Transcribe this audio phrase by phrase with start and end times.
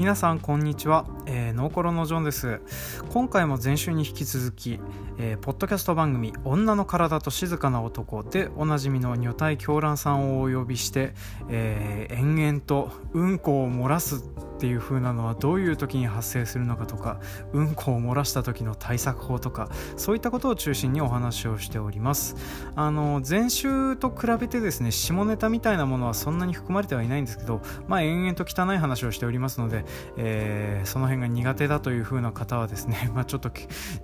[0.00, 2.62] 皆さんこんにちは、えー、ノーコロのジョンです。
[3.10, 4.80] 今回も前週に引き続き、
[5.18, 11.12] えー、ポッドキャスト番組「女の体と静かな男」でおなじみの女体狂乱さんをお呼びして、
[11.50, 14.24] えー、延々とうんこを漏らす
[14.60, 17.18] っていう風なのはどういう時に発生するのかとか
[17.54, 22.36] うんこを漏らした時の対策法とかそういったことを中心にお話をしております。
[22.76, 29.86] あの前週と比べてですね下ネタみたいなものはそんなに含まれてはいないんですけどまあ延々と汚い話をしておりますので、
[30.18, 33.50] えー、その辺が苦手だという風な方はですね、 まあ、ちょっと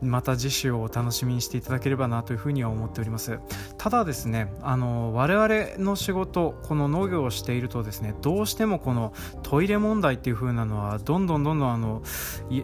[0.00, 3.38] また次週をお楽しみにしていただければなというふうには思っております。
[3.76, 12.02] ただですねあの我々の仕事この農業をしているとですねどうしてもこのトイレ問題っていう風風なのはどんどんどんどんあの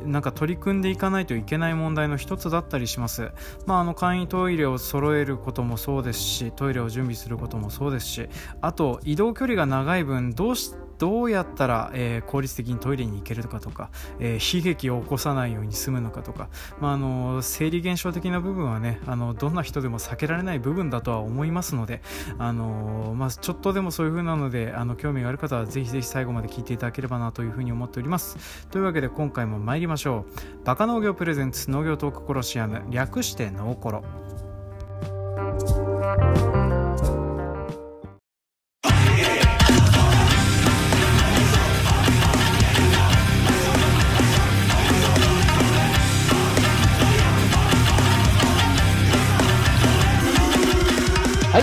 [0.04, 3.32] なんか取り組んでいかないといけない問題の一つだったりします、
[3.66, 8.28] まあ、あの簡易トイレを揃えることもそうですしトイレを準備することもそうですし
[8.60, 16.48] あと移動距離が長い分どうしてどうやったら、えー、効率的にトイレに行けるかとか、えー、悲劇を起こさないように済むのかとか、
[16.81, 22.03] まあ、あの生理現象的な部分はねあのどんな人でも避けられない部分だとは思いますので、
[22.39, 28.69] あのまあ、ちょっとでもそういう風なのであの興味がある方はぜひぜひ最後まで聞いていただければなというふうに思っております。
[28.69, 30.25] というわけで今回も参りましょ
[30.62, 30.64] う。
[30.64, 34.05] バカ農業プレゼンツ農業トークコロシアム略してノーコロ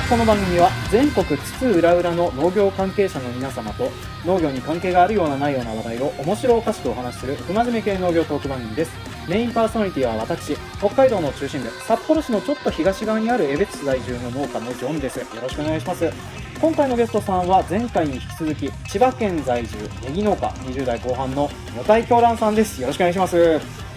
[0.09, 3.91] この番組は全国津々浦々の農業関係者の皆様と
[4.25, 8.91] 農業に関係があるようなないような話題を面白おかしくお話しする 不真面目系農業トーク番組です。
[9.27, 15.19] メインパーソナリティは私、北海道の中心部、札幌市のちょっと東側にある江別市在住の農家のジョンです。
[15.19, 16.11] よろしくお願いします。
[16.59, 22.81] 今回のゲストさんは前回に引き続き千葉県在住ネギ農家20代後半の女体狂乱さんです。
[22.81, 23.88] よろしくお願いします。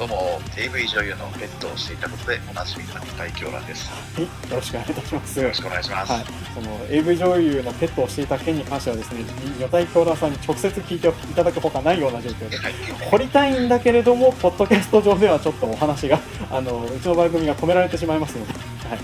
[0.00, 3.86] どうも AV 女優のペットをしていたことでおなじみの大京蘭です。
[3.90, 5.38] はい、よろしくお願いいたします。
[5.38, 6.12] よろしくお願いします。
[6.12, 6.24] はい、
[6.54, 9.20] その AV 女優のペットをしていた件に関してはですね、
[9.58, 12.72] 女体京蘭さんに直接聞いていただくほかないような状況で、はい、
[13.10, 16.18] 掘りたいんだけれども、ポッドキャスト上ではちょっとお話が
[16.50, 18.54] あのうちの番組が止められてしまいますので、
[18.88, 18.98] はい。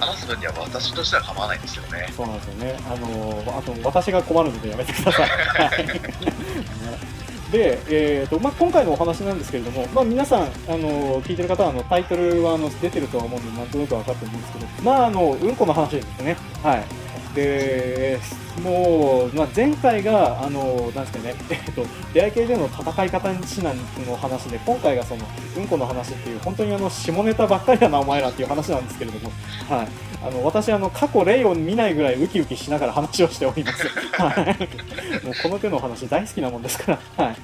[0.00, 2.12] 話す分には私としては構わないんですよね。
[2.16, 2.76] そうなんですよね。
[2.90, 5.28] あのあと私が困るのでやめてください。
[5.30, 5.86] はい。
[5.86, 6.00] ね
[7.50, 10.46] で、えーとまあ、今回のお話なんですけれども、まあ、皆さんあ
[10.76, 16.36] の聞いてる方はあのタイトルはあの出てるとは思うのでなんとなく分かってるんですけど、まあ、あのうんこの話ですね。
[16.62, 16.84] はい
[17.34, 18.18] で
[18.62, 25.24] もう、まあ、前回があのなんですかね、 えっと、出会い系での戦い方に指南の話で今回がその
[25.56, 29.30] うんこの話っていう本当にあの下ネタばっかりだなお前らっていう話なんですけれども、
[29.68, 29.88] はい、
[30.26, 33.86] あの私あの過去例を見ないぐらいウキウキしながら話をしております、
[34.16, 37.36] はい、もうこの手の話大好きなもんですから、はい。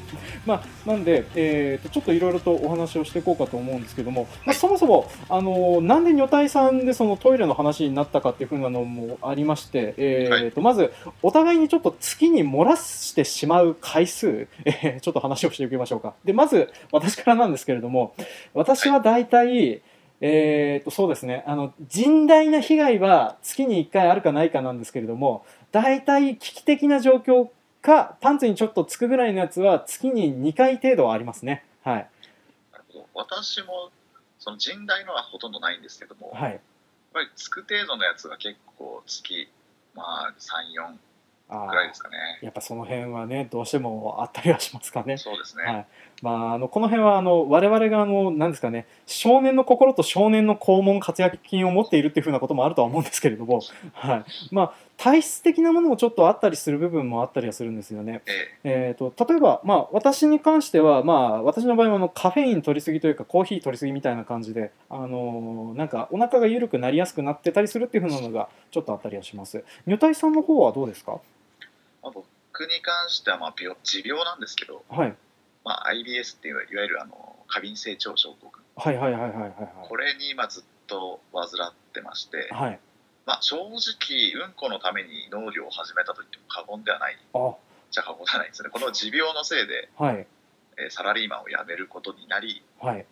[0.47, 10.93] まあ、なんで、えーと、ちょっといろいろとお話をしていこうかと思うんですけども、まあ、そもそもあのなんで女体さんでそのトイレの話になったかっていうふうなのもありまして、えーと、まず
[11.23, 16.15] お互いにちょっと月に漏らしてしまう回数、 えー、ちょっと話をしていきましょうか。
[16.25, 18.15] でまず私からなんですけれども
[18.55, 19.83] 私は大体、
[20.21, 21.45] えー、とそうですね。
[21.47, 27.49] あの甚大な被害は月に1回あるかないかなんですけれども大体危機的な状況
[27.81, 31.65] かパンツにちょっとつくぐらいのやつは月に2回程度はありますね。
[31.83, 32.09] はい。
[33.15, 33.91] 私も
[34.39, 36.61] その甚大のはほとんどないんですけども、はい、やっ
[37.13, 39.49] ぱりつく程度のやつが結構月
[39.95, 40.95] まあ34
[41.69, 42.17] ぐらいですかね。
[42.41, 45.19] やっぱその辺はねどうしてもあったりはしますかね。
[45.19, 45.87] そうですね、はい。
[46.23, 53.61] まあ、あのこの辺はあの我々があの何ですかね少年の心と少年の肛門活躍筋を持っているっていうふうなこともあるとは思うんですけれども、
[53.93, 54.25] はい。
[54.51, 58.23] まあ、体質的なものもちょっとあったりする部分もあったりはするんですよね。
[58.63, 69.65] えーと、例えば、まあ、私に関しては、まあ、私の場合はあのカフェイン取りすぎというかコーヒー取りすぎみたいな感じで、あのー、なんかお腹が緩くなりやすくなってたりするっていうふうなのがちょっとあったりはします。
[69.89, 71.21] 女体さんの方はどうですか、
[72.01, 72.25] まあ、僕
[72.69, 75.15] に関してはまあ病持病なんですけど、はい。
[75.65, 82.79] まあ、IBS っていういわゆるあの過敏性腸症候群、はいはいはいはいはい、はい、これに今ずっと患ってまして、はい
[83.27, 87.19] まあ、正直うんこのために農業を始めたと言っても過言ではない。
[87.91, 88.71] じゃ過言ではないですね。
[88.71, 90.27] この持病のせいで、はい。
[90.79, 93.05] えー、サラリーマンを辞めることになり、はい、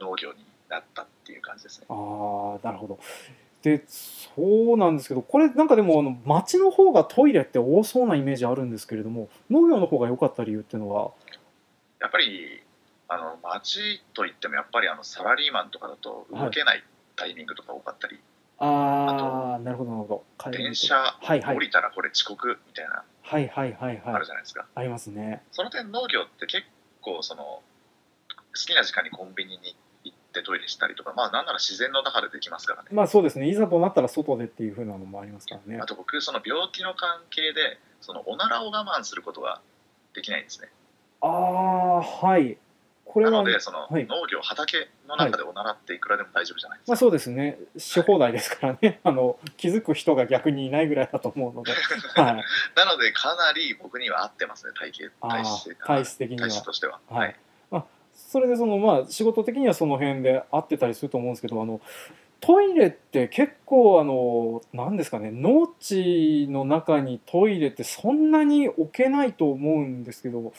[0.00, 1.86] 農業になったっていう感じですね。
[1.90, 3.00] あなるほど。
[3.60, 11.10] でそうなんですけどこれなんかでもあの町の方がトイレって多そうなイメージあるんですけれども農業の方が良かった理由っていうのは？
[12.00, 12.62] やっぱり
[13.08, 16.84] あの町といってもやっぱりあのサラリーマンとかだと動けない
[17.16, 18.20] タイミングとか多かったり、
[18.58, 20.50] ああなるほどなるほど。
[20.50, 23.04] 電車降りたらこれ遅刻みたいな。
[23.22, 24.14] はいはいはいはい。
[24.14, 25.42] あるじゃないですか、ありますね。
[25.52, 26.64] その点農業って結
[27.00, 27.62] 構その好
[28.54, 33.48] きな時間にコンビニに行ってトイレしたりとかまあなんなら自然の中でできますからね、まあそうですね。
[33.48, 35.80] いざとなったら外でっていうふうなのもありますからね。
[35.80, 39.60] あと僕その病気の関係でそのおならを我慢することが
[40.14, 40.68] できないんですね
[41.20, 42.58] ああはい
[43.18, 44.06] これなはのでそのはい。
[44.06, 47.58] 農業畑の中でおならっていくらでも大丈夫じゃないですか、まあそうですね。
[47.76, 49.00] し放題ですからね。
[49.04, 51.72] あの気づく人が逆にいないぐらいだと思うので。
[52.20, 52.44] はい。
[52.76, 56.48] なのでかなり僕には合ってますね体型あ体ー質体質的には。
[56.48, 57.00] 体質としては。
[57.10, 57.36] はい、
[57.70, 57.84] まあ、
[58.14, 61.80] それでそのまあ仕事的にはその辺で合ってたりすると思うんですけどあの
[62.40, 70.52] トイレって結構あの何ですかね農地の中にトイレってそんなに置けないと思うんですけど、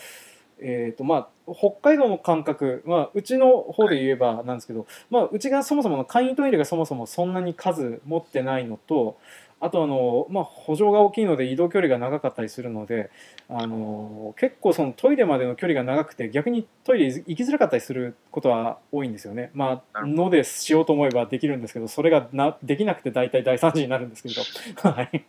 [0.62, 9.18] えーとまあ、北海道の感覚、まあ、うちの方で言えばなんですけど、まあ、うちがそもそもの簡易トイレがそもそもそんなに数持ってないのと
[9.62, 13.10] あとあの、まあ、補助が大きいので移動距離が長かったりするので
[13.50, 19.52] あの結構そのトイレまでの距離が長くて逆にトイレ行きづらかったりすることは多いんですよね。
[19.54, 24.42] まあのでしようと思えばできるんですけどそれがなできなくて大体大惨事になるんですけど。
[24.90, 25.26] はい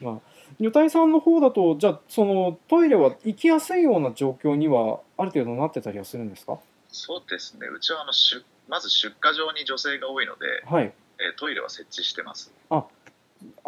[0.00, 6.58] まあ女体さんの方だとじゃあそのトイレは行きやすいような状況にはある程度なってたりはするんですか？
[6.90, 7.66] そうですね。
[7.66, 10.92] うちはあの出まず出荷場に女性が多いので、はい。
[11.20, 12.52] えートイレは設置してます。
[12.70, 12.84] あ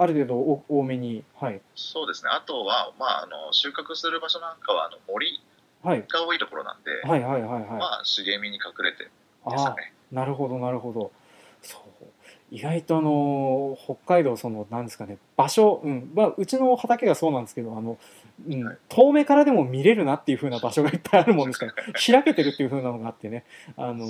[0.07, 1.23] る程度お多めに。
[1.37, 1.61] はい。
[1.75, 2.31] そうですね。
[2.33, 5.41] あとは、まあ、あの収穫する場所なんかはあの森
[5.83, 6.05] はい。
[6.09, 7.63] が多いところなんで、はいはいはいはい。
[7.79, 9.11] まあ茂みに隠れてで
[9.45, 9.93] ああすかね。
[10.11, 11.13] なるほどなるほど。
[11.63, 12.00] そう
[12.51, 16.11] 意外とあの北海道そのなんですかね場所、うん。
[16.15, 17.97] まあ、うちの畑がそうなんですけどあの、
[18.49, 18.79] うんはい。
[18.89, 23.45] 遠目からでも見れるなっていう風な場所がいっぱいあるもんですから 開けてるっていう風なのがあってね。
[23.77, 24.07] あの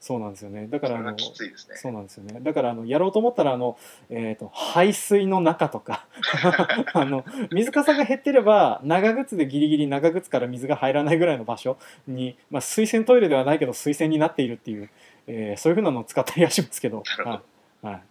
[0.00, 0.66] そうなんですよね。
[0.66, 2.40] だからあのそうなんですよね。
[2.40, 3.76] だからあのやろうと思ったらあの、
[4.08, 6.06] えー、と排水の中とか
[6.94, 7.22] あの
[7.52, 11.76] 水かさが減ってれば長靴でギリギリ長靴から水が入らないぐらいの場所
[12.08, 14.88] に、まあ、水洗トイレではないけど水洗になっているっていう、
[15.26, 17.02] えーそういうふうなのを使ったりはしますけど。
[17.24, 17.40] はい
[17.82, 18.02] はい、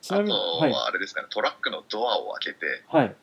[0.00, 3.16] ちなあみにはいとはあれですかね、トラックのドアを開けてはい。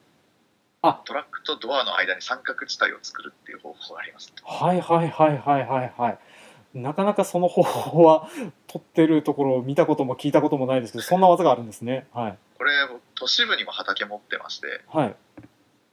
[1.05, 6.19] トラックとドアの間に三角地帯を作るっていう方法がありますはいはいはいはいはいはい。
[6.73, 8.29] なかなかその方法は
[8.67, 12.07] 取ってるところを見たことも聞いたこともないですけどそんな技があるんですね。
[12.13, 12.37] はい。
[12.57, 12.71] これ
[13.15, 15.15] 都市部にも畑持ってましてはい。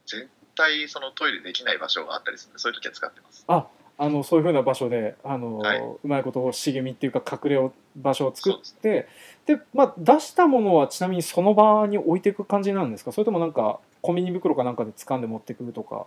[0.07, 3.43] 絶対そのトイレできない場所があったりするんでそういう時は使ってます。
[3.47, 3.67] あ
[4.01, 5.79] あのそういうふうな場所であの、はい。
[5.79, 9.07] うまいこと茂みっていうか隠れを場所を作って
[9.49, 13.11] で、まあ、出したものはちなみにその場に置いていく感じなんですか？
[13.11, 16.05] それともなんかコンビニ袋かなんかで掴んで持ってくるとか？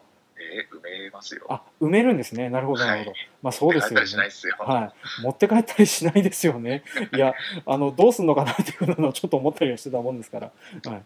[0.70, 1.46] 埋めますよ。
[1.48, 2.50] あ埋めるんですね。
[2.50, 4.06] なるほどなるほど、はいまあそうですよね。
[4.06, 6.84] よ、はい、持って帰ったりしないですよね。
[7.12, 7.34] いや
[7.66, 10.50] あのどうすんのかなっていうのをちょっと思ったりはしてたもんですから、
[10.88, 11.02] はい、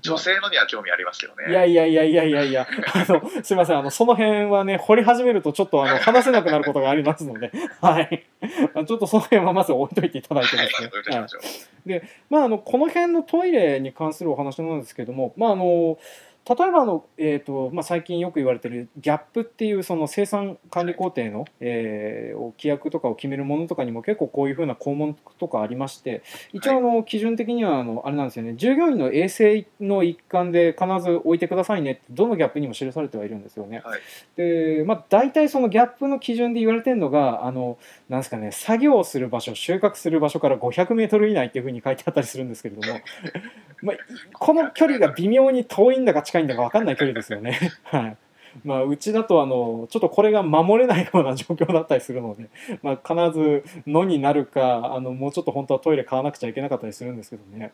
[0.00, 1.48] 女性のには興味ありますけどね。
[1.48, 8.26] いやいやいやいやいやいや、あの、すみません、あの、その辺はね、掘り始めるとちょっとあの、話せなくなることがありますので、はい。
[8.86, 10.88] ちょっとその辺はまず置いといていただいてはいですね。
[10.88, 12.02] はいどういたしましょう。
[12.30, 15.98] まあ、あの、この辺のトイレに関するお話なんですけども、まあ、あの、
[16.48, 26.22] 例えばあの、えーとまあ、最近よく言われてるギャップっていうその生産管理工程の、えーを規約とかを決めるものとかにも結構こういうふうな項目とかありまして
[26.52, 28.54] 一応あの基準的にはあのあれなんですよね。
[28.56, 33.82] 従業員の衛生の一環で必ず置いてくださいねってどのギャップにも記されてはいるんですよね。
[33.84, 34.00] はい。
[34.36, 37.78] でまあ、大体そのギャップの基準で言われてるのがあの
[38.08, 43.00] なんですかね作業をする場所収穫する場所から500メートル以内っていうふうに書いてあったりするんですけれども、
[43.82, 43.96] まあ、
[44.32, 47.58] この距離が微妙に遠いんだか近いんだか分かんない距離ですよね。
[47.84, 48.16] はい。
[48.64, 52.48] まあ、うちだとあのちょっとこれが守れないような状況だったりするので、
[52.82, 57.72] まあ、必ず野になるかあのもうちょっと本当はトイレ買わなくちゃいけなかったりするんですけどね。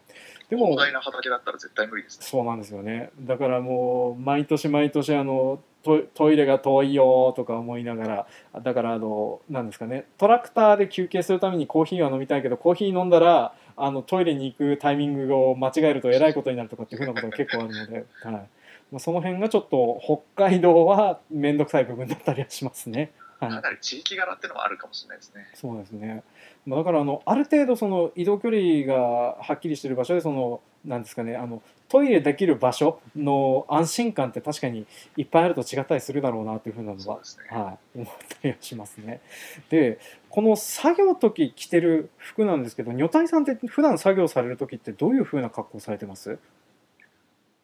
[0.51, 2.27] でも広大な畑だったら絶対無理ですね。
[2.27, 3.11] そうなんですよね。
[3.21, 18.49] だからもう毎年毎年あのトトイレが遠いよとか思いながらだからあのなんですかねトラクターで休憩するためにコーヒーは飲みたいけどコーヒー飲んだらあのトイレに行くタイミングを間違えるとえらいことになるとかっていうふうなことが結構あるので、 はいま
[18.97, 20.01] あ、その辺がちょっと
[20.35, 23.13] 北海道は面倒くさい部分だったりはしますね。
[23.39, 26.23] はいかなり地域柄っていうのもあるかもしれないですねそうですね。
[26.65, 34.87] まあだからあのある程度その移動距離がはっきりしている場所でそのなんですかねあのトイレできる場所の安心感って確かに
[35.17, 39.21] いっぱいあると違ったりするだろうなというふうなのはねはい思ったりはしますね。
[39.69, 39.99] で
[40.31, 46.39] この作業の時着てる服なんですけど女体さんって普段作業される時ってどういうふうな格好されてます？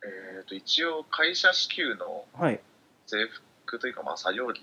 [0.05, 2.61] えー、と一応会社支給のはい。
[3.07, 3.17] 制
[3.65, 4.63] 服というかまあ作業着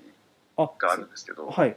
[0.56, 1.76] あがあるんですけど、はい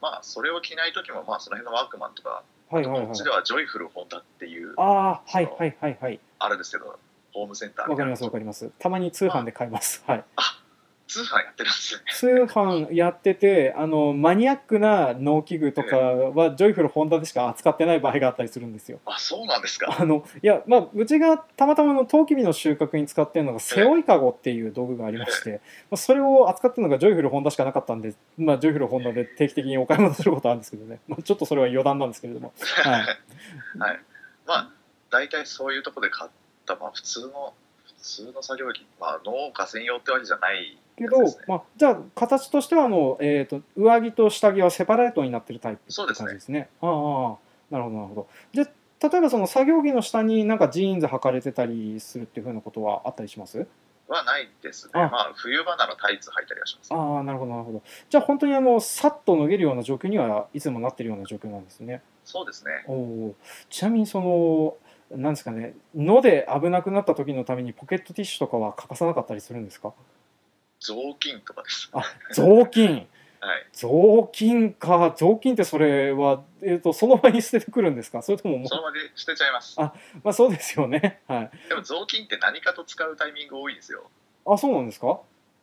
[0.00, 3.24] まあそれを着ない時もまあその辺のワークマンとかはいはいはいこっち。
[3.24, 6.20] ではジョイフルホンダっていうああはいはいはいはい。
[6.38, 6.98] あるんですけど
[7.32, 10.24] ホームセンターわかりますわかりますたまに通販で買いますはい
[11.10, 12.00] 通販やってるんですね。
[12.12, 19.00] 通販やっててあのマニアックな農機具とかはジョイフルホンダでしか扱ってない場合があったりするんですよ。
[19.04, 19.96] あそうなんですか。
[19.98, 32.52] あのいやまあうちがたまたまのトウキビの収穫に使ってるのが背負いかごっていう道具がありまして、まあ、それを扱ってるのがジョイフルホンダしかなかったんで、まあ、ジョイフルホンダで定期的にお買い物することあるんですけどね、まあ、ちょっとそれは余談なんですけれども。
[32.84, 33.00] はい。
[33.78, 34.00] はい。
[34.46, 34.70] まあ
[35.10, 36.30] 大体そういうところで買っ
[36.64, 37.52] た、まあ、普通の
[38.00, 46.68] 普通の作業着、まあ、農家専用ってわけじゃないけど、まあ、じゃあ形としてはあの、えー、と上着と下着はセパレートになってるタイプってそうですね感じですね。
[46.80, 47.36] ああああ
[47.70, 48.28] なるほどなるほど。
[48.52, 53.66] じゃあ例えばその作業着の下になんかジーンズ履かれてたりするっていうふうなことはあったりします？
[54.08, 57.82] はないですねあまあ冬場ならタイツ履いたりはしますああなるほどなるほど。
[58.08, 62.02] じゃあ本当にあのさっと脱げるような状況にはいつもなってるような状況なんですね。
[62.24, 63.34] そうですねおお
[63.70, 64.74] ちなみにその
[65.10, 69.92] なんですかね野で危なくなった時のためにポケットティッシュとかは欠かさなかったりするんですか？
[70.80, 71.90] 雑巾とかです。
[71.92, 72.02] あ
[72.32, 73.06] 雑巾。
[73.42, 73.66] はい。
[73.72, 75.14] 雑巾か。
[75.16, 78.22] 雑巾ってそれは、えー、とその場に捨ててくるんですか？
[78.22, 79.74] それとももうその場で捨てちゃいます。
[79.80, 81.20] あまあそうですよね。
[81.26, 81.50] はい。
[81.68, 84.10] でも雑巾って何かと使うタイミング多いんですよ。
[84.46, 85.20] あそうなんですか？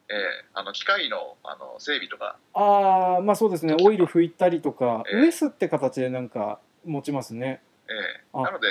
[0.10, 2.38] ええあの機械のあの整備とか。
[2.54, 3.76] ああまあそうですね。
[3.80, 5.20] オイル拭いたりとかええ。
[5.22, 7.62] ウエスって形でなんか持ちますね。
[7.90, 8.24] ええ。
[8.34, 8.42] あ。
[8.42, 8.68] なので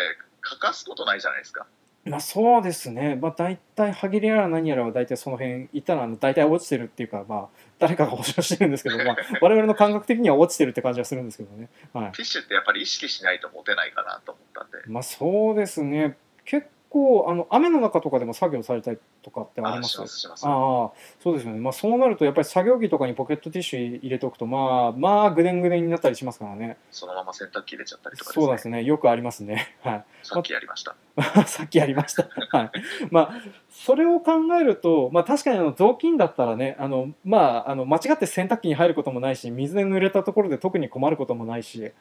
[0.48, 1.66] 欠かすことないじゃないですか。
[2.04, 3.18] まあそうですね。
[3.20, 7.48] まあ大体歯切れやら何やらは大体その辺いったら大体落ちてるっていうかまあ
[7.80, 11.68] 誰かが保証してるんですけど、まあ、 我々の感覚的には落ちてるって感じはするんですけどね。
[11.92, 12.12] はい。
[12.12, 20.00] ティッシュってやっぱり意識しないと持てないかなと思ったんでまあそうですね結構あの雨の中とかでも作業されたりとかってあります？
[20.00, 20.04] あ
[20.44, 26.76] あそうですよね、まあ、そうなるとやっぱり作業着とかにポケットティッシュ入れておくとまあまあぐでんぐでんになったりしますからね。
[26.92, 28.84] そのまま洗濯機入れちゃったりとかそうですね。
[28.84, 29.74] よくありますね。
[29.82, 30.04] はい。
[30.22, 30.94] さっきやりました。
[31.46, 32.28] さっきやりました。
[32.56, 32.70] はい。
[33.10, 33.30] まあ、
[33.68, 41.92] それを考えると、まあ確かにあの雑巾だったらね、あの、まあ、あの、間違って洗濯機に入ることもないし、水で濡れたところで特に困ることもないし、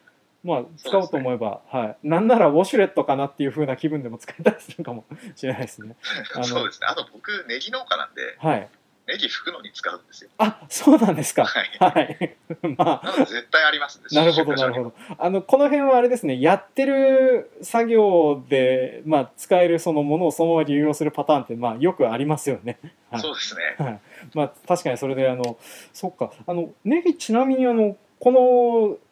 [0.46, 2.08] まあ、使おうと思えば、はい。
[2.08, 5.04] なんならウォシュレットかなっていう風な気分でも使えたりするかも
[5.36, 5.96] しれないですね。
[6.44, 8.70] そうですねあと僕ネギ農家なんではい。
[9.08, 11.46] ネギ拭くのに使うんですよあ、そうなんですか。
[11.46, 12.38] はいはい。
[12.75, 14.94] まあ、絶対ありますねなるほど、なるほど。
[15.18, 22.80] あの、この辺はあれですね、やってる作業で、まあ、使えるそのものをそのまま流用するパターンって、まあ、よくありますよね。
[23.12, 24.00] はいそうですねはい、
[24.34, 25.58] まあ確かにそれであの
[25.94, 28.32] そっかあのネギちなみにあのこ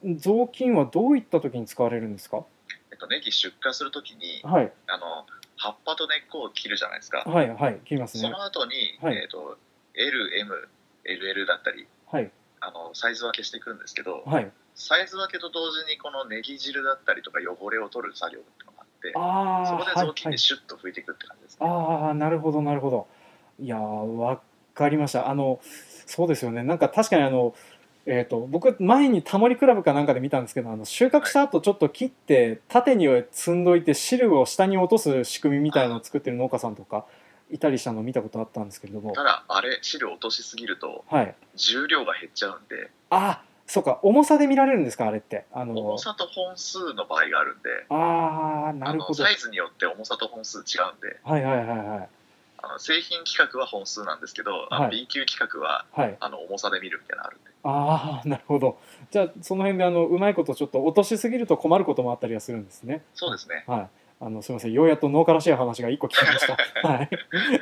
[0.01, 2.45] の雑巾はどういった時に使われるんですか？
[2.91, 4.73] えっとネギ出荷するときにはい。
[4.87, 7.19] あの葉っぱと根っこを切るじゃないですか。
[7.19, 8.23] はいはい切りますね。
[8.23, 9.17] その後に、はい。
[9.17, 9.59] えっと
[11.05, 12.31] LMLL だったりはい。
[12.59, 14.51] あのサイズ分けしていくんですけど、はい。
[14.73, 23.07] サイズ分けと同時にこのネギ汁だったりとか汚れを取る作業っていうのがあってああそこではい雑巾ではいシュッと拭いていくって感じですね、ああなるほどなるほど。
[23.59, 24.41] いやーわ
[24.73, 25.29] かりました。
[25.29, 25.59] あの
[26.07, 26.63] そうですよね。
[26.63, 27.53] なんか確かにあの
[28.05, 37.05] えー、と僕前にタモリクラブかなんかで見たんですけどあの収穫した後ちょっと切って縦に積んどいて汁を下に落とす仕組みみたいのを作ってる農家さんとか
[37.49, 37.59] い。
[37.59, 39.13] たりしたのを見たことあったんですけれども。
[39.13, 41.35] ただあれ汁落としすぎるとはい。
[41.55, 42.89] 重量が減っちゃうんで。
[43.09, 45.45] あそうか重さで見られるんですかあれって。
[45.53, 47.69] あの重さと本数の場合があるんで。
[47.89, 49.23] ああなるほど。
[49.23, 51.19] サイズによって重さと本数違うんで。
[51.23, 52.09] はいはいはい
[52.65, 54.91] あの製品規格は本数なんですけど、あのはい。
[54.91, 56.17] B 級規格ははい。
[56.19, 57.51] あの重さで見るみたいなのあるんで。
[57.63, 58.77] ああなるほど。
[59.11, 63.03] じゃあその辺であのうまいことちょっと落としすぎると困ることもあったりはするんですね。
[63.13, 63.65] そうですね。
[63.67, 63.89] はい。
[64.21, 64.71] あのすみません。
[64.71, 66.55] ようやっと農家らしい話が一個聞きました。
[66.87, 67.09] はい。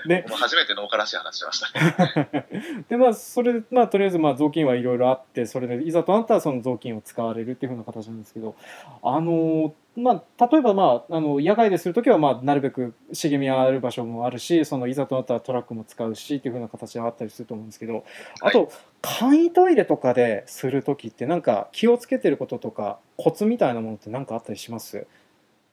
[0.08, 1.80] でもう初めて農家らしい話しました。
[1.80, 2.48] ね
[2.88, 8.56] でまあそれでまあとりあえずまあ雑巾はいろいろあってそれでいざとなったらその雑巾を使われるっていうふうな形なんですけど
[9.02, 18.06] あのまあ例えばまああの野外でする時はまあなるべく茂みある場所もあるしそのいざとなったらトラックも使うしっていうふうな形があったりすると思うんですけど
[18.40, 18.72] あと
[19.02, 25.06] 簡易トイレとかでする時ってなんか気をつけてることとかコツみたいなものって何かあったりします？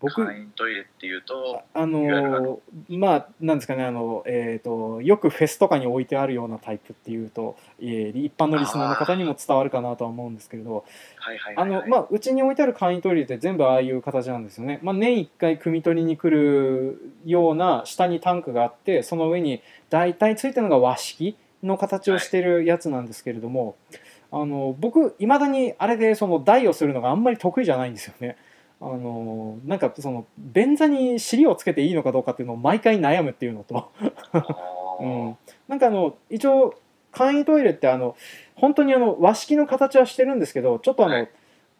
[0.00, 10.85] 僕簡易トイレっていうとあのまあなんですかねあの、えー、とよくフェスとかに置いてあるようなタイプっていうと、えー一般のリスナーの方にも伝わるかなとは思うんですけれど
[12.11, 23.76] うちに置いてある簡易トイレって全部ああいう形なんですよね、まあ、年1回汲み取りに来るような下にタンクがあってその上に大体ついてるのが和式の形をしてるやつなんですけれども、
[24.31, 28.37] あの僕いまだにあれでその台をするのがあんまり得意じゃないんですよね。
[28.80, 33.90] あのなんかその便座に尻をつけていいのかどうかっていうのを毎回悩むっていうのと、
[34.32, 34.47] あ
[35.00, 36.78] うーん、なんかあの一応
[37.11, 38.16] 簡易トイレってあの
[38.54, 41.30] 本当にあの和式の形はしてるんですけどちょっとあの、はい。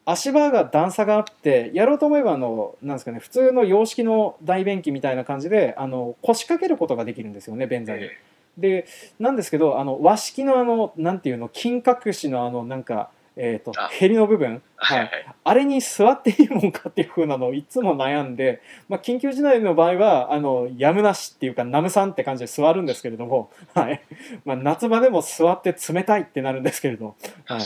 [0.05, 8.05] 足場が段差があってやろうと思えばあのなんですかね普通の洋式の大便器みたいな感じであの腰掛けることができるんですよね便座に。
[8.05, 8.17] え。
[8.57, 8.87] で
[9.19, 13.11] なんですけどあの和式のあのなんていうの金隠しのあのなんか、
[13.41, 13.87] えー、とあ。
[13.87, 15.35] へりの部分、ははいいはい。
[15.45, 24.01] あれに座っていいもんかっていう風なのをいつも悩んで、まあ、緊急事態の場合はあのやむなしっていうかナムさんって感じで座るんですけれども、はい。
[24.43, 27.15] まあ、夏場でも座って冷たいってなるんですけれど、
[27.45, 27.59] はい、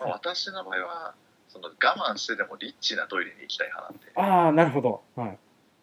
[0.00, 1.14] まあ私の場合は
[1.48, 4.12] その我慢してでもリッチなトイレに行きたい派なんで。
[4.14, 5.38] ああなるほど、はい、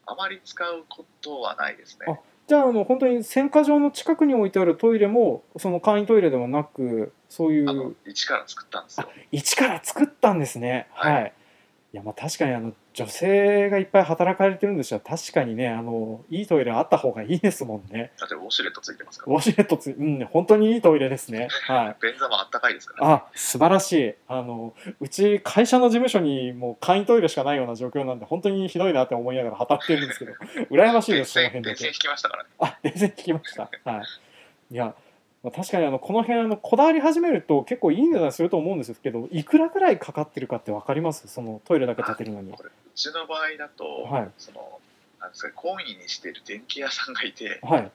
[0.08, 10.88] あまり使うことはないですねじゃああの本当に洗火場の近くに置いてあるトイレもその簡易トイレではなくそういうあの一から作ったんですよ一から作ったんですね。
[10.90, 11.34] はい。、はい
[11.98, 15.00] やまあ確かにあの女性がいっぱい働かれてるんですよ。
[15.00, 18.12] 確かにねあのいいトイレあった方がいいですもんね。
[18.20, 21.48] だってウォシュレットついてますかウォシュレットつうん本当にいいトイレですね。
[21.68, 22.04] はい。
[22.04, 30.34] 便座もあったかいですから、あ素晴らしいあのうち会社の事務所にもう簡易トイレしかないような状況なんで本当にひどいなって思いながら働いてるんですけど
[30.70, 33.70] 羨ましいですその辺だけ電線電線引きましたからねあ、全然聞きました。
[33.84, 34.04] はい。
[34.72, 34.94] いや、
[35.44, 41.28] まあ、確かにあのこの辺あのこだわり始めると結構いい値段すると思うんですけど、いくらぐらいかかってるかってわかります？
[41.28, 42.52] そのトイレだけ建てるのに。
[42.52, 44.80] これうちの場合だと、はいその
[45.22, 47.92] なんですか懇意にしている電気屋さんがいてはい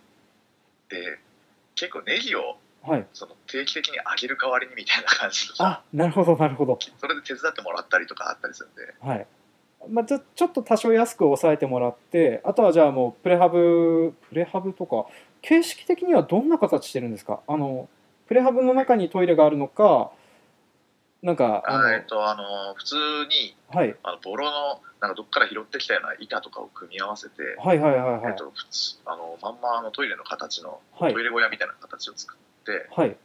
[0.90, 1.18] で
[1.74, 3.06] 結構ネギをはい。
[3.14, 6.78] その定期的にあげる代わりにみたいな感じのあ、なるほどなるほど。
[6.98, 9.26] それで手伝ってもらったりとかあったりするんではい。
[9.88, 15.06] まあ、ちょちょっと多少安く抑えてもらってあとはじゃあもうプレハブプレハブとか
[15.46, 17.40] 形式的にはどんな形してるんですか？
[17.46, 17.88] あの
[18.26, 20.10] プレハブの中にトイレがあるのか
[21.22, 22.96] なんかあのあえっとあの普通
[23.28, 23.94] にはい。
[24.02, 28.30] あのボロのなんかどっから拾ってきたような板とかを組み合わせて、はいはいはいはい。
[28.30, 31.12] えっと、普通あのまんまあのトイレの形のはい。
[31.12, 33.16] トイレ小屋みたいな形を作ってはい。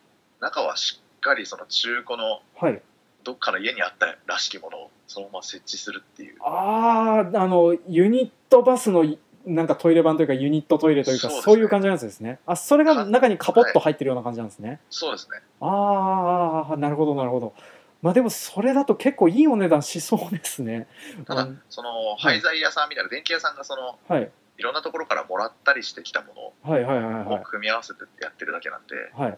[0.41, 2.81] 中はしっかりその中古のはい。
[3.23, 6.38] どっかの家にあったらしきものをそのまま設置するっていう。
[6.41, 9.19] あああのユニットバスのい
[9.50, 12.39] なんかトイレ版というかユニットトイレというかそうそういう感じのやつですね。
[12.46, 15.41] あそれが中にカポッと入ってるような感じなんですね、そうですね。
[15.62, 17.54] ああなるほどなるほど。
[18.02, 20.88] まあでもそれだと結構いいお値段しそうですね。
[21.26, 24.32] ただその廃材屋さんみたいな電気屋さんがそのはい。
[24.58, 27.43] いろんなところからもらったりしてきたもはいはいはいのをはい。
[27.45, 28.95] 組み合わせてやってるだけなんで。
[29.13, 29.38] はい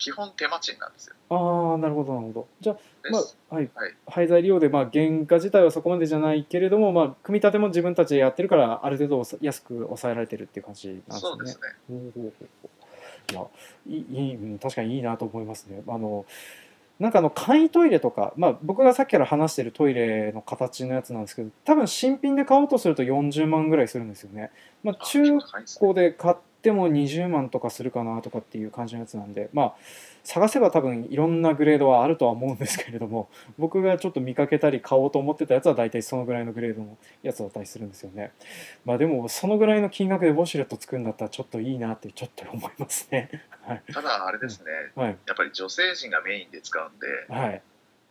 [0.00, 1.14] 基本手間賃なんですよ。
[1.28, 2.48] ああなるほどなるほど。
[2.60, 2.78] じゃで
[3.10, 3.94] あまあはい、はい。
[4.06, 11.20] 廃材利用でまあ原価自体はそこまでじゃないけれどもまあ組み立ても自分たちでやってるからある程度安く抑えられてるっていう感じなんですね。
[11.20, 12.48] そうですね。
[13.30, 13.46] いや
[13.86, 15.82] いい確かにいいなと思いますね。
[15.86, 16.24] あの
[16.98, 24.50] なんかあの簡易トイレとか、まあ、僕がさっきから話してるトイレの形のやつなんですけど多分新品で買おうとすると40万ぐらいするんですよね、
[24.84, 25.22] まあ、あ中
[25.78, 29.74] 古で買っても20万とかするかなとかっていう感じのやつなんでまあ
[30.22, 38.32] 探せば多分いろんなグレードはあるとは思うんですけれども 僕がちょっと見かけたり買おうと思ってたやつは大体そのぐらいのグレードのやつだったりするんですよね。
[38.84, 43.30] まあでもそのぐらいの金額でウォシュレット作るんだったらちょっといいなってちょっと思いますね。
[43.62, 43.82] はい。
[43.92, 44.70] ただあれですね。
[44.94, 45.16] はい。
[45.26, 47.62] やっぱり女性陣がメインで使うんではい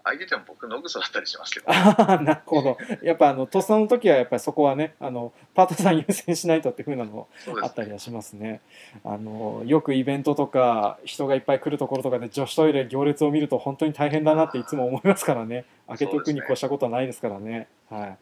[0.03, 1.65] 相手でも僕野ぐそだったりしますけど。
[1.69, 2.77] ああなるほど。
[3.01, 7.62] やっぱあのとっさの時はやっぱりそこはねあのパートさん優先しないとっていう風なのそうですね。
[7.63, 8.62] あったりはしますね。
[9.03, 15.65] あのよくイベントとか人がいっぱい来るところとかで女子トイレ行列を見ると本当に大変だなっていつも思いますからね。
[15.88, 17.67] 開けておくに越したことはないですからね。
[17.89, 18.17] はい、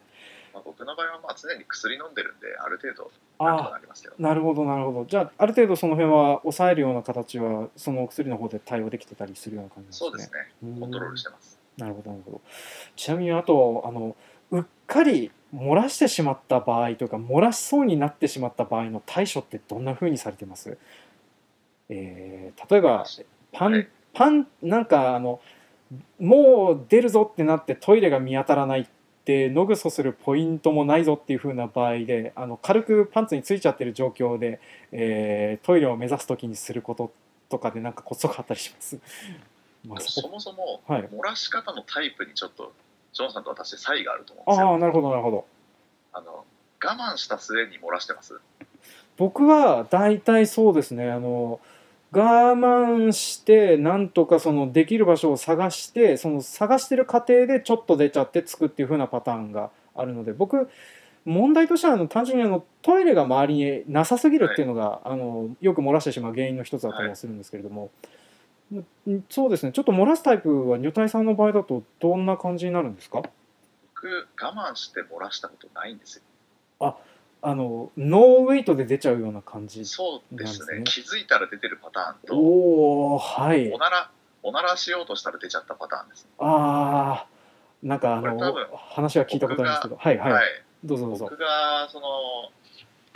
[0.54, 3.12] まあ、僕の場合はまあ常に薬飲んでるんである程度
[3.44, 5.06] なんとかあなりますけどあなるほどなるほど。
[5.06, 10.10] じゃあある程度その辺は抑えるような形はそのお薬の方で対応できてたりするような感じですね。
[10.10, 10.80] そうですね。
[10.80, 12.42] コントロールしてますなるほどなるほど。
[12.96, 14.16] ちなみにあとあの
[14.52, 20.78] うっかり漏らしてしまった場合とか漏らしそうになってしまった場合の対処ってどんな風にされてます？
[21.90, 23.06] えー例えば
[23.54, 23.88] パン、はい。
[24.14, 25.40] パンなんかあの
[26.20, 28.88] もう出るぞってなってトイレが見当たらないっ
[29.24, 34.60] て野ぐそするポイントもないぞっていう風な場合であの軽くパンツについちゃってる状況で、
[34.92, 37.12] えートイレを目指す時にすること
[37.48, 39.00] とかでなんかコツとかあったりします、
[39.88, 41.04] まあ、そもそもはい。
[41.04, 42.74] 漏らし方のタイプにちょっと
[43.14, 44.70] ジョンさんと私で差異があると思うんですよ。
[44.70, 45.46] ああなるほどなるほど。
[46.14, 46.46] あの
[46.84, 48.40] 我慢した末に漏らしてます。
[49.18, 51.10] 僕は大体そうですね。
[51.10, 51.60] あの
[52.12, 60.70] 我慢してなんとかそのできる場所を探してその探してる過程でちょっと出ちゃってつくっていう風なパターンがあるので僕
[61.26, 67.90] 問題としてはあの単純にあのトイレが周りになさすぎるっていうのが、あのよく漏らしてしまう原因の一つだったりはするんですけれども、ん
[69.30, 69.72] そうですね。
[69.72, 73.22] ちょっと漏らすタイプは女体さんの場合だとどんな感じになるんですか？
[73.96, 76.18] 僕我慢して漏らしたことないんです
[76.80, 76.98] よ。
[77.42, 80.66] あのノーウェイトで出ちゃうような感じそうですね。
[80.76, 81.04] なんですね。
[81.06, 83.72] 気づいたら出てるパターンとおおはい。
[83.72, 84.12] おなら
[84.44, 86.26] おならしようとしたら出ちゃったパターンです。
[86.26, 87.26] ねあ
[87.84, 89.96] なんかあの話は聞いたことあるんですけど。
[89.98, 90.44] はいはい、はい、
[90.84, 91.28] どうぞどうぞ。
[91.30, 92.08] 僕がその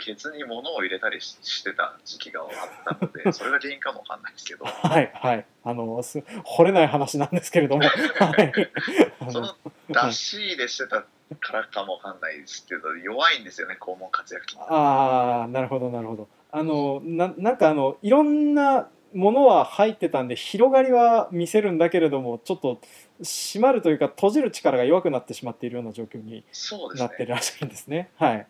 [0.02, 4.64] ケツに物を入れたりしてた時期があったので それが原因かもわかんないですけど。
[4.64, 5.46] はいはい。
[5.64, 7.90] あのす掘れない話なんですけれども、は
[8.42, 8.52] い、
[9.30, 9.54] その
[9.88, 11.04] 出し入れしてた
[11.38, 16.28] からかもわかんないですけど弱いんですよね肛門活躍ああなるほどなるほど。
[16.50, 22.80] あのななんかあのいろんなものは入ってたんで広がりは見せるんだけれどもちょっと
[23.22, 26.44] 閉まるというか閉じる力が弱くなってしまっているような状況に
[26.96, 28.10] なってるらしいんですね。
[28.18, 28.28] すね。
[28.28, 28.46] はい。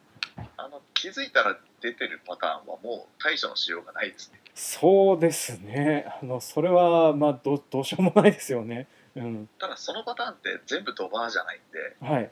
[0.56, 4.38] あの気づいたら出てるパターンはもう対処のしようがないですね。
[4.54, 6.06] そうですね。
[6.22, 8.86] あのそれはまあどどうしようもないですよね。
[9.16, 9.48] うん。
[9.58, 12.30] ただそのパターンって全部ドバーじゃないんで、はい。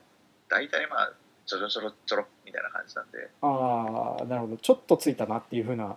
[0.48, 1.12] 大体まあ
[1.46, 3.28] ちょろちょろちょろみたいな感じなんで。
[3.42, 4.56] ああなるほど。
[4.56, 5.96] ちょっとついたなっていうふうな。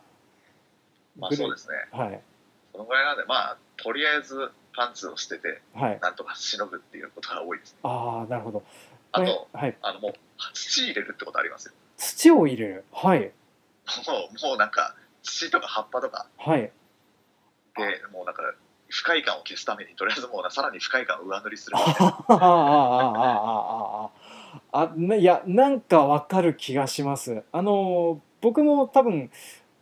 [1.20, 1.76] まあそうですね。
[1.92, 2.20] はい。
[2.72, 7.78] そのぐらいなんでまあとりあえずパンツを捨てて、はい、なんとかしのぐっていうことが多いですね。
[7.84, 8.64] ああなるほど。
[9.12, 10.14] あと、はい、あのもう
[10.56, 11.74] 土入れるってことありますよ。
[12.24, 12.86] 土を入れる。
[12.92, 13.20] はい。
[13.20, 16.28] もうもうなんか土とか葉っぱとか。
[16.38, 16.62] はい。
[16.62, 16.72] で
[18.12, 18.44] もうなんか
[18.90, 21.78] 不快感を消すためにとりあえずもうさらに不快感を上塗りする。
[21.78, 24.10] ああああ
[24.72, 27.44] あああいやなんかわかる気がします。
[27.52, 29.30] あの僕も多分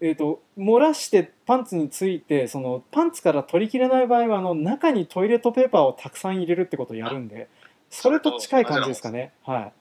[0.03, 7.47] えーと、漏らしてパンツについてそのパンツから取りきれない場合はあの中にトイレットペーパーをたくさん入れるってことをやるんで
[7.91, 9.31] それと近い感じですかね。
[9.43, 9.73] はい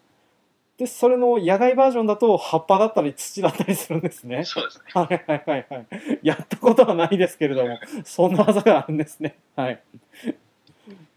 [0.80, 4.44] でそれの野外バージョンだと葉っぱだったり土だったりするんですね。
[4.46, 4.84] そうですね。
[4.94, 5.86] はいはいはいはい。
[6.22, 9.36] やったことはないですけれども、そんな技があるんですね。
[9.56, 9.82] はい。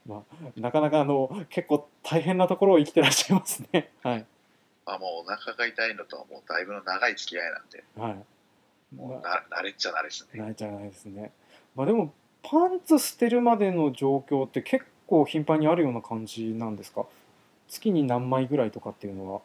[0.05, 3.89] まあ、なかなかあの結構大変なところを生きてらっしゃいますね。
[4.03, 4.25] はい。
[4.85, 7.83] あもうお腹が痛いのとはもうだいぶの長い付き合いなんで。
[7.95, 8.95] はい。
[8.97, 10.43] もうな慣れっちゃ慣れですね。
[10.43, 11.31] 慣れちゃ慣れですね。
[11.73, 17.05] まあでもパンツ捨てるまでの状況って結構頻繁にあるような感じなんですか？
[17.69, 19.41] 月に何枚ぐらいとかっていうのは。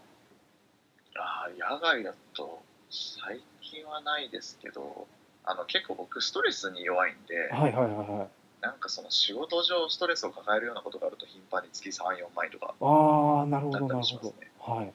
[1.19, 5.07] あ野外だと最近はないですけど
[5.45, 8.29] あの結構僕ストレスに弱いんで、はいはいはいはい、
[8.61, 14.35] なんかその仕事上ストレスを抱えるようなことがあると頻繁に月34枚とかああなるほどなるほど。
[14.61, 14.93] はい。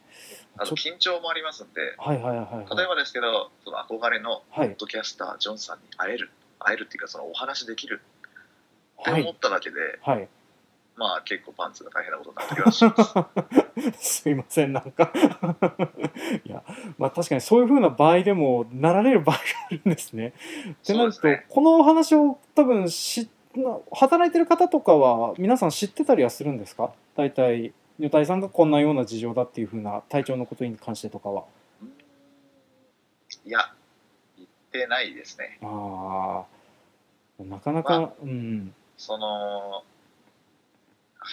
[0.57, 8.01] あと緊張もありますんで、はいはいはい、はい、例えばですけどその憧れのポッドキャスター、ジョンさんに会える会えるっていうかそのお話できる
[9.01, 10.27] って思っただけで、はい、
[10.95, 13.13] まあ結構パンツが大変なことになってきはします
[13.97, 15.11] すいませんなんか
[16.45, 16.63] いや
[16.97, 20.33] まあ確かにそういうふうな場合でもなられる場合があるんですね。
[20.71, 23.29] ってなると、ね、このお話を多分し
[23.91, 26.91] 働いてる方とかは皆さん知ってたりはするんですか？
[27.15, 31.43] 大体女体さんがこんなような事情だっていうふうな体調のことに関してとかは。
[33.45, 33.73] いや
[34.37, 35.59] 言ってないですね。
[35.61, 36.43] あ
[37.39, 39.83] あなかなか、まあ、うんその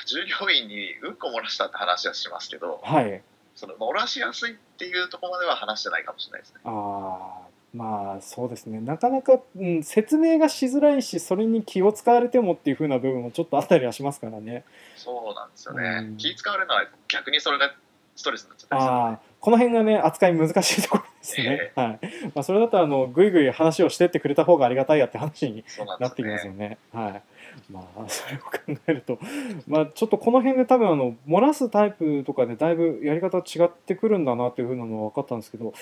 [0.06, 3.22] 従業員にうんこ漏らしたって話はしますけど、はい、
[3.54, 6.60] その漏らしやすいっていうところまでは話してないかもしれないですね。
[6.64, 7.40] あ
[7.72, 8.80] まあそうですね。
[8.80, 14.64] なかなか、うん、説明がしづらいしそれに気を使われてもっていうふうな部分もちょっとあったりはしますからね。
[14.96, 17.72] そうなんですよね、うん、気使われるのは逆にそれが
[18.16, 22.00] ストレスになっちゃったりする、あこの辺がね扱い難しいところですね、えー、 はい。
[22.34, 25.64] まあ、それだとあのぐいぐい話をしてってくれた方がありがたいやって話に
[26.00, 26.68] なってきますよね。
[26.70, 26.78] ね。
[26.92, 27.22] はい
[27.70, 29.18] まあ それを考えると。
[29.66, 35.72] まあちょっとこの辺で多分あの漏らすタイプとかでだいぶやり方違ってくるんだなっていうふうなのは分かったんですけど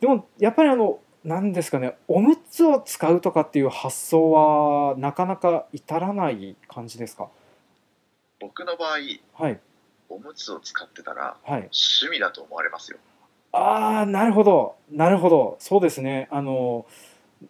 [0.00, 7.28] でもやっぱりあの何ですかねおむつを使うとかっていう発想はなかなか至らない感じですか？
[8.40, 8.98] 僕の場合、
[9.42, 9.60] はい、
[10.08, 12.98] おむつを使ってたら、はい、趣味だと思われますよ。
[13.52, 14.76] ああなるほど。
[14.90, 15.56] なるほど。
[15.58, 16.28] そうですね。
[16.30, 16.84] あの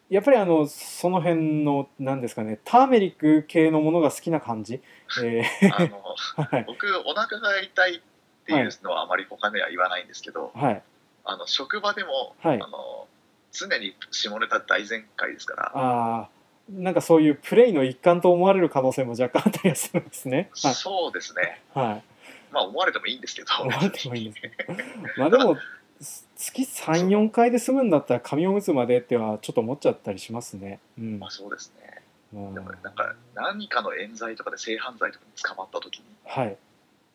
[0.09, 4.81] やっぱりあのその辺の何ですかねターメリック系のものが好きな感じ、
[5.23, 6.03] えー、あの
[6.45, 8.01] はい、僕お腹が痛いっ
[8.47, 10.83] ていうのはあまり他では言わないんですけど、はい、
[11.25, 13.07] あの職場でも、はい、あの
[13.53, 16.29] 常に下ネタ大全開ですからあ
[16.69, 21.63] なんかそういうプレイの一環と思われる可能性も若干あったりするんですね、はい、そうですね。
[21.75, 22.05] はい。
[22.53, 23.49] まあ思われてもいいんですけど。
[23.61, 24.75] 思われてもいいんですけど
[25.17, 25.57] まあでも
[26.01, 30.81] 月34回で済むんだったら紙おむつまでってはちょっと思っちゃったりしますね。
[30.99, 32.03] うん、まあそうですね。
[32.33, 36.57] でもなんか何かの冤罪とかで性犯罪とかに捕まった時に、はい、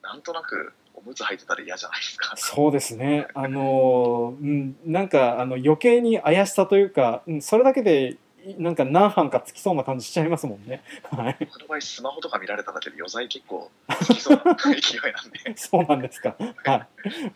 [0.01, 2.33] なんとなくおむつ履いてたら嫌じゃないですか。
[2.37, 3.27] そうですね。
[3.33, 8.17] あのうん、なんかあの余計に怪しさというか、うん、それだけで
[8.57, 10.81] なんか何班かつきそうな感じしちゃいますもんね。
[11.03, 11.37] はい。
[11.39, 13.69] 僕の場合スマホとか見られただけで余罪結構
[14.01, 14.79] つきそうな勢い
[15.13, 15.53] なんで。
[15.57, 16.35] そうなんですか。
[16.39, 16.87] はい。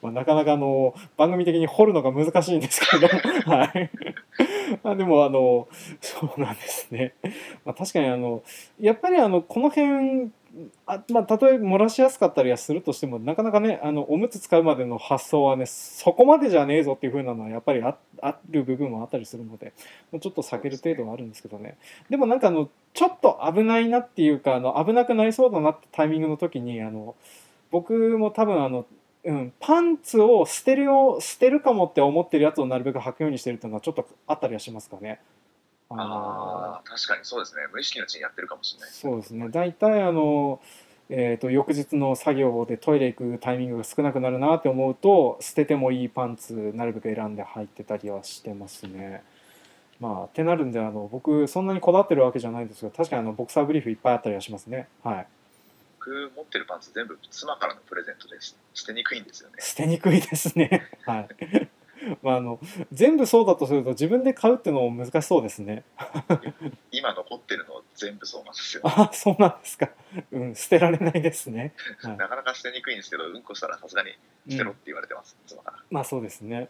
[0.01, 3.07] まあ、なかなかあの番組的に掘るのが難しいんですけど、
[3.49, 3.89] はい。
[4.83, 5.67] まあでもあの
[6.01, 7.13] そうなんですね。
[7.65, 8.43] まあ確かにあの
[8.79, 10.31] やっぱりあのこの辺
[10.85, 17.97] あまあ、たとえ漏らしやすかったりはするとしてもなかなかねあのおむつ使うまでの発想はねそこまでじゃねえぞっていう風なのはやっぱりあ
[18.49, 19.73] る部分もあったりするので
[20.21, 21.77] ちょっと避ける程度はあるんですけどね
[22.09, 27.15] でもなんかあのちょっと危ないなっていうかあの危なくなりそうだなってタイミングの時にあの
[27.71, 28.85] 僕も多分あの、
[29.25, 35.19] うん、パンツを捨てるよ捨てるかもって思ってるやつをなるべく履くようにしてるっていうのはちょっとあったりはしますかね。
[35.89, 40.59] ああ確かにそうですね無意識のうちにやってるかもしれないそうですね大体あの
[41.07, 49.23] えーと、翌日の作業でトイレ行くタイミングが少なくなるなって思うと捨ててもいいパンツなるべく選んで履いてたりはしてますね。
[49.99, 54.87] まあってなるんであの僕そんなにこだわってるわけじゃないんですけど確かにあのボクサーブリーフいっぱいあったりはしますね。
[55.03, 55.27] はい、
[55.99, 59.55] 僕持ってるパンツ全部妻からのプレゼントです捨てにくいんですよね。
[59.59, 60.89] 捨てにくいですね。
[61.05, 61.69] はい
[62.21, 62.59] まあ、あの
[62.91, 65.83] 全部そうだとすると自分で買うっていうのも難しそうですね。
[66.91, 68.83] 今残ってるの全部そうなんですよ。
[68.85, 69.89] あそうなんですか、
[70.31, 74.11] うん、捨てられないですね、はい、なかなか捨てにくいんですけどうんこしたらさすがに
[74.49, 75.57] 捨てろって言われてます、うん、
[75.89, 76.69] まあそうですね。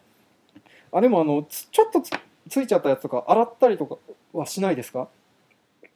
[0.92, 3.98] あでもあのちょっとついちゃったやつとか洗ったりとか
[4.34, 5.08] はしないですか？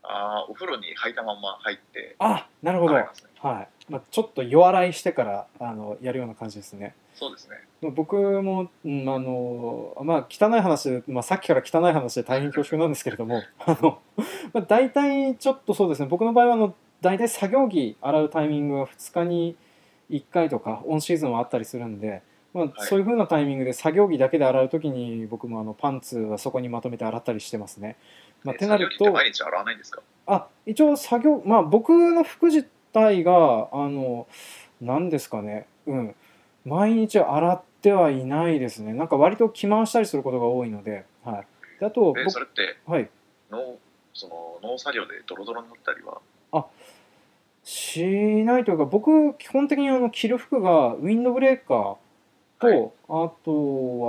[0.01, 3.05] ああお風呂に履いたまま入ってあなるほど、ね、
[3.41, 3.91] はい。
[3.91, 7.57] まあ、ちょっと弱洗いしてからあのやるような感じですねそうですね。
[7.91, 13.99] 僕も、うん、あのまあ汚い話で、まあ、さっきから汚い話で大変恐縮なんですけれども あの、
[14.53, 16.07] まあ、大体ちょっとそうですね。
[16.07, 19.55] 僕の場合はあの大体作業着洗うタイミングは2日に
[20.09, 22.21] 1回とかオンシーズンはあったりするんで、
[22.53, 27.97] まあ、そういうふうなタイミングで作業着だけで洗う時に僕もあのパンツはそこにまとめて洗ったりしてますね。
[28.43, 30.01] まあ、てなると毎日洗わないんですか？
[30.25, 34.27] あ一応作業まあ僕の服自体があの
[34.81, 35.67] 何ですかね。
[35.85, 36.15] うん
[36.69, 38.93] 毎日洗ってはいないですね。
[38.93, 43.09] なんか割と着回したりすることが多いので、はい、であとそれってはい。
[43.51, 43.77] 農
[44.13, 46.19] その農作業でドロドロになったりは？
[46.51, 46.65] あ
[47.63, 48.03] し
[48.43, 51.97] ないというか僕基本的にあの着る服がウィンドブレーカー
[52.59, 53.99] と、はい、あと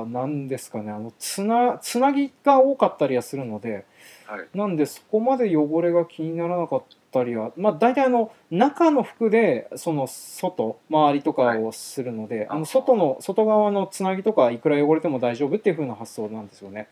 [0.00, 0.90] は何ですかね。
[0.90, 3.84] あのつなつなぎが多かったりはするので、
[4.28, 16.88] はい、なんでそこまで汚れが気にならなかったりはまあ大体あの中の服でその外周りとかをするので、はい、あの外の外側のつなぎとかいくら汚れても大丈夫っていう風な発想なんですよね。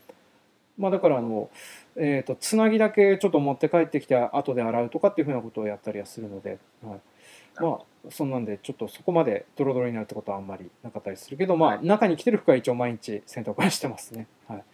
[0.78, 1.48] まあ、だからあの、
[1.96, 7.00] えーと、つなぎだけちょっと持って帰ってきて後で洗うとかっていう風なことをやったりはするので、はい、
[7.60, 14.26] まあそんなんでちょっとそこまでドロドロになるってことはあんまりなかったりするけどまあ中に着てる服は一応毎日洗濯はしてますね。
[14.48, 14.64] はい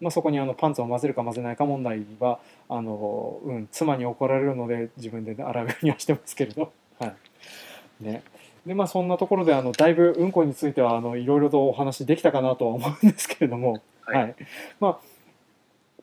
[0.00, 6.72] まあ、そこにあのパンツを混ぜるか混ぜないか問題はあの、うん、妻に怒られるので自分で洗うようにはしてますけれど。
[6.98, 7.14] はい。
[8.04, 8.22] ね。
[8.66, 14.36] でまあ、そんなところであのだいぶうんこについてはあのいろいろとお話できたかなとは思うんですけれども、はい、はい、
[14.80, 14.98] まあ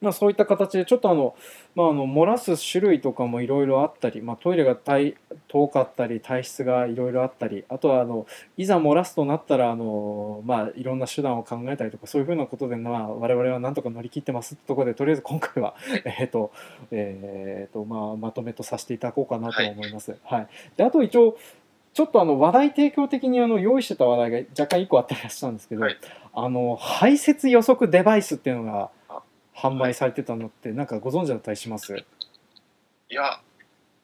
[0.02, 1.36] まあ、そういった形でちょっとあの、
[1.76, 8.26] まあ、あの漏らす種類とかもいろいろあったり、まあ、トイレが遠かったり体質がいろいろあったりあとはあの
[8.58, 16.52] いざ漏らすとなったらあの、まあ、いろんな手段を考えたりとかそういうふうなことで、まあ、我々はなんとか乗り切ってますってところでとりあえず今回は、 えーと
[16.90, 20.12] えーとまあ、まとめとさせていただこうかなと思います。
[20.24, 21.38] はい、はい、であと一応
[21.94, 25.98] ちょっとあの話題提供的にあの用意してた話題が若干1個あったりしたんですけど、はい、
[26.34, 28.90] あの排泄予測デバイスっていうのが
[29.56, 31.96] 販売されてたのってなんかご存知だったりします？
[31.96, 33.42] いや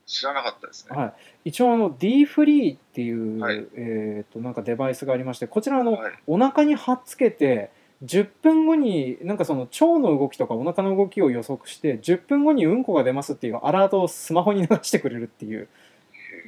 [0.06, 1.14] 知らなかったですね、はい、
[1.50, 7.72] 一応あの D フリーっていう、はい、えー、となんかデバイスがありましてこちらの、はい、お腹に貼っつけて
[8.06, 15.68] 10分後になんかその腸の動きとかお腹の動きを予測して10分後にうんこが出ますっていうアラートをスマホに流してくれるっていう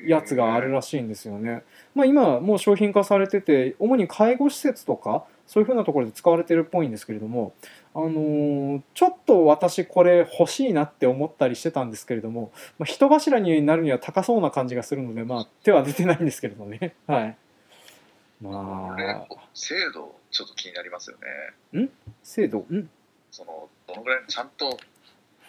[0.05, 1.63] やつがあるらしいんですよね。
[1.95, 7.53] まあ、今もう商品化されてて主に介護施設とかそういうふうなところで使われてるっぽいんですけれども
[7.95, 16.95] あのー、ちょっと私これ欲しいなって思ったりしてたんですけれども、まあ、人柱になるには高そうな感じがするので、まあ、手は出てないんですけれどね。
[17.07, 17.37] はい。
[18.41, 19.35] まあ。
[19.53, 21.17] 精度、ちょっと気になりますよ
[21.73, 21.81] ね。
[21.81, 21.89] ん？
[22.23, 22.59] 精度？
[22.59, 22.89] ん？
[23.31, 24.77] その、どのぐらいちゃんと、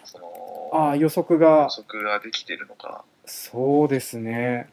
[0.05, 1.63] その、ああ、予測が。
[1.65, 3.05] 予測ができているのか。
[3.27, 4.71] そうですね。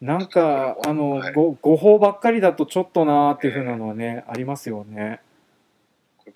[0.00, 5.20] なんか、あの、はい、ご誤報ばっかりだとちょっとなーっていうふうなのはね、えー、ありますよね。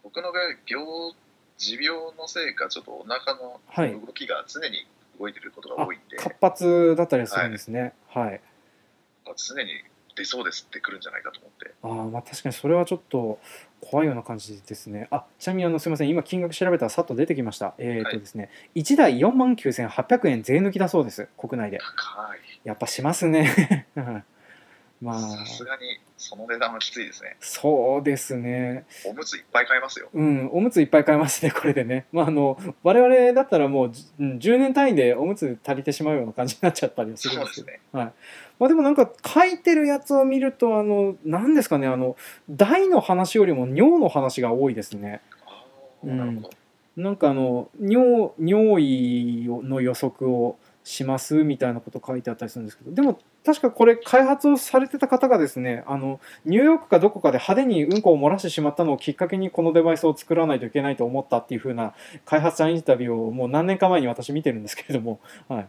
[0.02, 1.14] 僕の場合病
[1.56, 3.60] 持病のせいかちょっとお腹の
[4.06, 4.86] 動きが常に
[5.18, 7.92] 動いてることが多いんで、はい、活発だったりするんですね。
[8.08, 8.40] はい、はい、
[9.36, 9.70] 常に
[10.16, 11.74] 出そうですってくるんじゃないかと思って。
[11.82, 13.38] ああまあ確かにそれはちょっと
[13.80, 15.08] 怖いような感じですね。
[15.10, 16.08] あちなみにあのすみません。
[16.08, 17.74] 今金額調べたらさっと出てきました。
[17.78, 21.28] えっ、ー、とですね、はい、1台4万9800円税抜きだそうです。
[21.38, 21.78] 国内で。
[21.78, 22.38] 高い。
[22.64, 23.86] やっぱしますね
[25.00, 25.20] まあ。
[25.20, 25.82] さすがに
[26.16, 27.36] その値段はきついですね。
[27.40, 28.84] そうですね。
[29.06, 30.08] おむついっぱい買いますよ。
[30.12, 32.06] うんおむついっぱい買いますね これでね。
[32.12, 37.66] まああの我々だったらもうじうん10年単位でおむつ足りてしまうような感じになっちゃったりはするんですけど。
[37.66, 37.80] ね。
[37.92, 38.12] はい。
[38.58, 42.16] まあ、でもなんか書いてるやつを見るとあの何ですかねあの
[42.48, 45.20] 大の話よりも尿の話が多いですね。
[45.46, 45.64] あ
[46.04, 46.50] うんーなるほど。
[46.96, 52.92] なんかあの尿尿意の予測をしますみたいなこと書いてあったりするんですけど。
[52.92, 61.92] でも確かこれ開発をされてた方がですねあのニューヨークかどこかで派手にうんこを漏らしてしまったのをきっかけにこのデバイスを作らないといけないと思ったっていう風な
[62.24, 65.68] 開発者インタビューをもう何年か前に私見てるんですけれども、はい、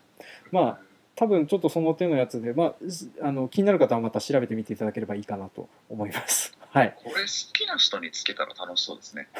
[0.51, 0.79] まあ
[1.15, 6.57] 多分ちょっとその手のやつで、まあ、すあの気になる方はまた調べてみていただければいいかなと思います。
[6.71, 9.29] はい、これ好きな人につけたら楽しそうですね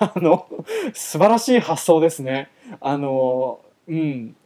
[0.00, 0.48] あの
[0.94, 2.50] 素晴らしい発想ですね。
[2.80, 4.36] あのうん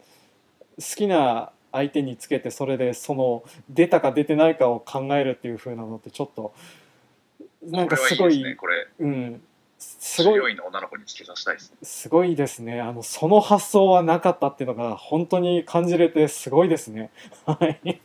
[0.77, 6.53] 好きな相手につけてそれでその出たか出てないかを考えるっていう風なのってちょっと
[7.65, 9.41] なんかすごいこねうん
[9.79, 12.79] すごい強いの女の子につけさせたいですね すごいですね。
[12.79, 17.11] あのその発想はなかったっていうのが本当に感じれてすごいですね。
[17.45, 18.01] はい。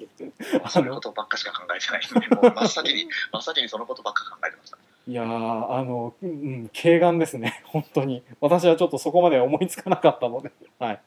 [0.68, 5.26] そういうことばっかしか考えてないんでもう真っ先に真っ先にそのことばっか考えてましたいやー
[5.70, 8.22] あの、うん、軽眼ですね、本当に。
[8.40, 10.50] 私はちょっとそこまで思いつかなかったので。
[10.78, 11.00] はい。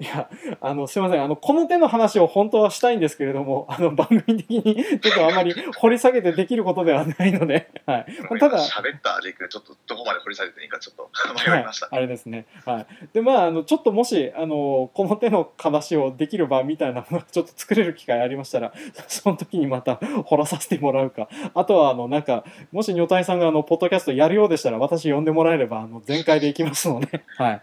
[0.00, 1.22] いや、あの、すいません。
[1.22, 8.06] あの、この手の話を本当はしたいんですけれども、あの、番組的にちょっとあまり掘り下げてできることではないので、はい。
[8.38, 12.46] ただ、喋ったあげくちょっとどこまで掘り下げていいかちょっとはい迷いました、、あれですね。
[12.64, 12.86] はい。
[13.12, 18.72] で、まあ、あの、ちょっともし、あの、この手の話をできる場みたいなものがちょっと作れる機会ありましたら、
[19.08, 21.28] その時にまた掘らさせてもらうか。
[21.54, 27.62] あとは、あの、なんか、もし女体さんが、あの、ポッドキャストやるようでしたら、私呼んでもらえれば、あの、全開で行きますので、はい。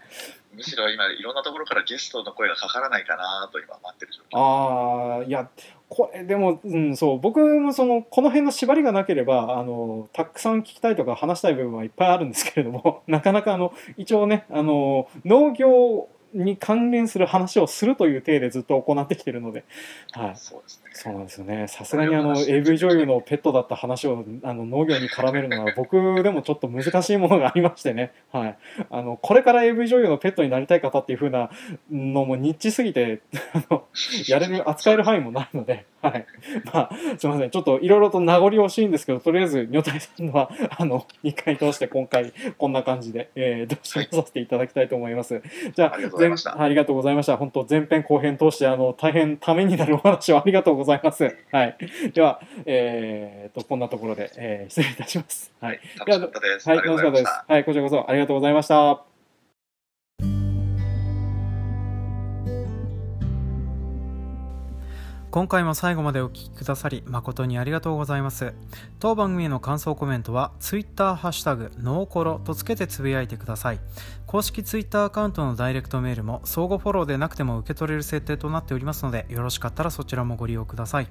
[0.56, 4.38] むしろ今いろんなところからゲストの声がかからないかなと今待ってる状況。
[4.38, 5.48] ああ、いや、
[5.88, 19.64] これ、でも、うん、そう、僕もその、この辺の縛りがなければ、あの、たくさん聞きたいとか話したい部分はいっぱいあるんですけれども、 なかなか、あの、一応ね、あの、農業に関連する話をするという体でずっと行ってきてるので、
[20.12, 20.32] はい。
[20.36, 21.68] そうですねそうなんですよね。
[21.68, 28.12] さすがにあの AV 女優のペットだった話をあの農業に絡めるのは僕でもちょっと難しいものがありましてね。
[28.32, 28.58] はい。
[28.90, 31.50] あのこれから AV 女優のペットになりたい方っていう風な
[31.90, 33.20] のもニッチすぎて
[33.52, 33.84] あの
[34.26, 36.26] やれる扱える範囲もないので、はい。
[36.64, 37.50] まあすみません。
[37.50, 45.42] ちょっといろいろと名残惜しいんですけど、とりあえず女体さんのはあの2回通して今回こんな感じで、えー、どうしさせていただきたいと思います。
[45.74, 47.36] じゃあざいました前ありがとうございました。
[47.36, 51.36] 本当前編後編通してあの大変ためになるお話をありがとうございます。
[51.52, 51.76] はい。
[52.12, 55.52] では、えー、とこんなところで、えー失礼いたします。
[55.60, 55.80] はい。
[55.98, 57.54] 楽しかったです、はい、ありが楽しかったですとうございました。
[57.54, 59.16] はい、こちらこそありがとうございました。
[65.36, 68.54] 今回も最後までお聞きくださり誠にありがとうございます
[69.00, 73.80] 当番組への感想コメントは Twitter ハッシュタグノーコロとつけてつぶやいてください
[74.36, 81.08] 公式 Twitter アカウントのダイレクトメールも相互フォローでなくても受け取れる設定となっておりますのでよろしかったらそちらもご利用ください。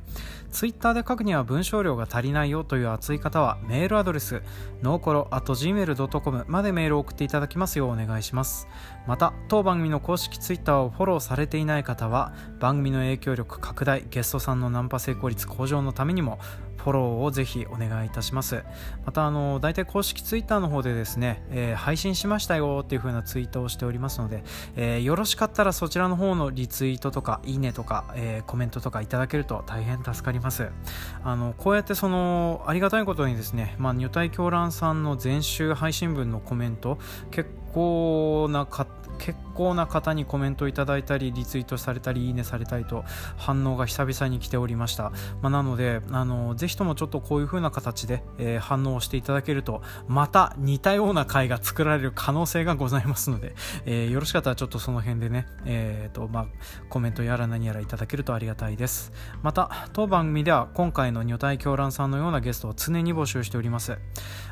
[0.51, 4.43] Twitter で書くには文章量が足りないよという熱い方はメールアドレス
[4.83, 8.67] ノーコロ .gmail.com までメールを送っていただきますようお願いします。
[9.07, 16.37] また当番組の公式 Twitter をフォローされていない方は番組の影響力拡大ゲストさんのナンパ成功率向上のためにも
[16.85, 18.63] フォローをぜひお願いいたします。
[19.07, 24.43] またあの大体公式ツイッターの方でですね、えー配信しましたよっていう風なツイートをしておりますので、
[24.75, 30.69] えーよろしかったらそちらの方のリツイートとかいいねとか、えーコメントとかいただけると大変助かります。
[31.23, 36.99] あのこうやってそのありがたいことにですね、まあ、女体狂乱さんの前週配信分のコメント
[37.31, 38.85] 結構なか
[39.17, 43.03] 結構な方にコメントいただいたりリツイートされたりいいねされたりと
[43.37, 53.53] 反応が久々に来ておりました、まあ、なのであのぜひともちょっとこういう風な形で、えー反応をしていただけるとまた似たような回が作られる可能性がございますので、
[53.85, 56.45] えーよろしかったらちょっとその辺でね、えーとまあ、
[56.89, 59.11] コメントやら何やらいただけるとありがたいです。
[59.43, 63.97] また当番組では今回の女体狂乱さんのようなゲストを常に募集しております。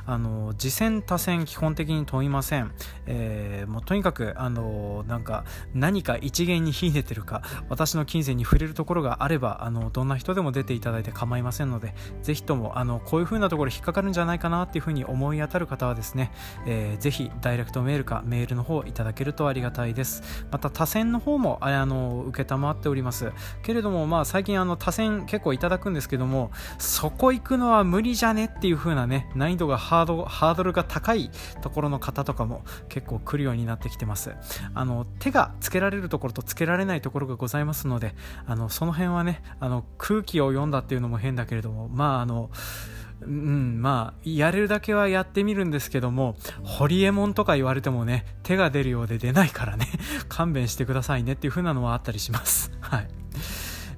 [0.06, 2.72] あの次戦多戦基本的に問いません、
[3.06, 16.32] えーもうとにかくあのなんか何か一元に秀でてるか私の金銭に触れるところがあればあのどんな人でも出ていただいて構いませんのでぜひともあのこういう風なところ引っかかるんじゃないかなっていう風に思い当たる方はですね、
[16.68, 20.46] えーぜひダイレクトメールかメールの方いただけるとありがたいです。
[20.52, 23.32] また多選の方もあの承っております。
[23.62, 31.30] けれどもまあ最近あの多選結構いただくんですけどもそこ行くのは無理じゃねっていう風なね難易度がハードハードルが高い
[31.62, 34.33] ところの方とかも結結構来るようになってきてます。
[34.74, 38.16] あの手がつけられるところとつけられないところがございますので
[38.46, 42.50] あのその辺はねあの空気を読んだっていうのも変だけれどもまああの
[43.22, 49.88] うん、まあ、やれるだけはやってみるんですけども、ホリエモンとか言われてもね、手が出るようで出ないからね、
[50.28, 52.72] 勘弁してくださいねっていう風なのはあったりします。
[52.82, 53.08] はい。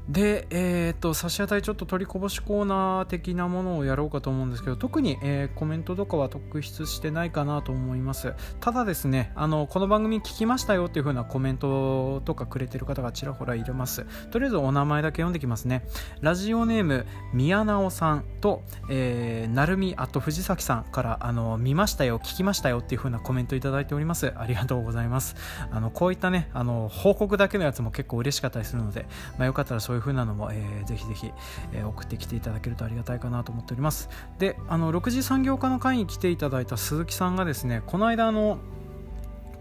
[0.08, 8.34] で、えーと、差し当たりちょっと取りこぼしコーナー的なものをやろうかと思うんですけど特に、えー、コメントとかは特筆してないかなと思います。
[8.60, 14.06] ただですねあのこの番組聞きましたよっていう風なコメントとかくれてる方がちらほらいれます。
[14.30, 15.88] とりあえずお名前だけ読んできますね。
[16.22, 24.34] ラジオネーム宮直さんと、えー、なるみあと藤崎さんからあの見ましたよ聞きましたよっていう風なコメントいただいております。
[24.38, 25.36] ありがとうございます。
[25.72, 31.32] あのこういったねあの報告だけのやつも結構嬉しかったりするので、まあ、よかったらそういう風なのも、えー、ぜひぜひ、
[31.74, 34.10] えー、送ってきていただけるとありがたいかなと思っております。
[34.39, 38.58] であの6次産業化の会に来ていただいた鈴木さんがですねこの間の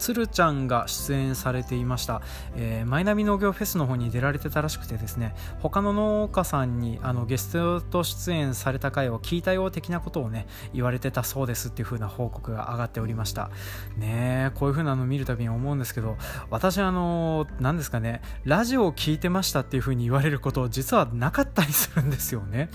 [0.05, 2.21] 鶴ちゃんが出演されていました、
[2.55, 10.45] えー、マイナビ農業フェスの方に出られてたらしくてですね他の農家さんにあのゲストと出演された回を聞いたよう的なことをね
[10.75, 13.49] 言われてたそうですっていう風な報告が上がっておりました。
[13.97, 16.17] ねこういう風なの見るたびに思うんですけど
[16.51, 22.69] 私あの何ですかねラジオを聞いてましたっていう風に言われること実はなかったりするんですよね。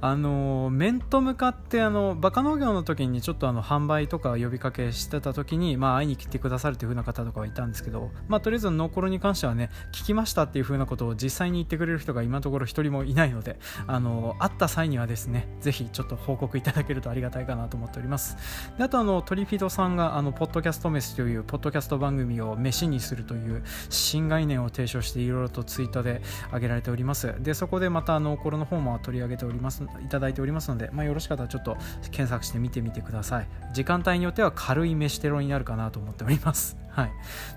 [0.00, 18.36] あの面と向かってあのバカ農業の時にちょっとあの販売とか呼びかけしてた時にまあ会いに来てくださるという風な方とかはいたんですけど、まあ、とりあえずノーコロに関してはね聞きましたっていう風なことを実際に言ってくれる人が今のところ一人もいないのであの会った際にはですねぜひちょっと報告いただけるとありがたいかなと思っております
[18.78, 31.76] であとあのトリフィドさんがあのポッドキャストメスというポッドキャスト番組を飯にするという新概念を提唱していろいろとツイートで挙げられておりますでそこでまたノーコロの方も取り上げておりますいただいておりますので、まあ、よろしかったらちょっと
[32.10, 36.51] 検索して見てみてください時間帯によっては軽い飯テロになるかなと思っております
[36.94, 37.12] はい、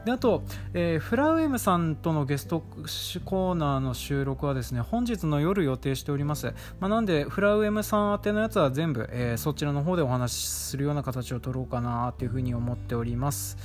[0.05, 0.43] であと、
[0.73, 13.57] えー、フラウエムさんとのゲストコーナーの収録はですね本日の夜予定しております、まあ、なんでフラウエムさん宛てのやつは全部、えー、そちらの方でお話しするような形を取ろうかなというふうに思っております。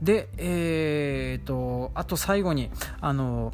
[0.00, 2.70] でえーとあと最後に
[3.00, 3.52] あの